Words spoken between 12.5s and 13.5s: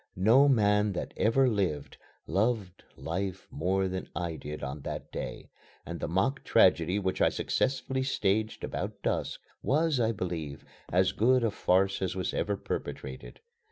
perpetrated.